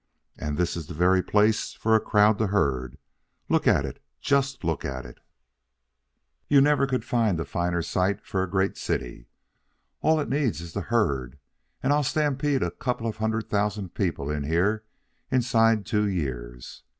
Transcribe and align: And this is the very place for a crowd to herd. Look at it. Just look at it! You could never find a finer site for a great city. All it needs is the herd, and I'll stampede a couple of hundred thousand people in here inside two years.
And 0.35 0.57
this 0.57 0.75
is 0.75 0.87
the 0.87 0.95
very 0.95 1.21
place 1.21 1.73
for 1.75 1.93
a 1.93 1.99
crowd 1.99 2.39
to 2.39 2.47
herd. 2.47 2.97
Look 3.49 3.67
at 3.67 3.85
it. 3.85 4.01
Just 4.19 4.63
look 4.63 4.83
at 4.83 5.05
it! 5.05 5.19
You 6.47 6.57
could 6.57 6.63
never 6.63 6.87
find 7.01 7.39
a 7.39 7.45
finer 7.45 7.83
site 7.83 8.25
for 8.25 8.41
a 8.41 8.49
great 8.49 8.77
city. 8.77 9.27
All 10.01 10.19
it 10.19 10.27
needs 10.27 10.59
is 10.59 10.73
the 10.73 10.81
herd, 10.81 11.37
and 11.83 11.93
I'll 11.93 12.01
stampede 12.01 12.63
a 12.63 12.71
couple 12.71 13.05
of 13.05 13.17
hundred 13.17 13.47
thousand 13.47 13.93
people 13.93 14.31
in 14.31 14.41
here 14.45 14.83
inside 15.29 15.85
two 15.85 16.07
years. 16.07 16.81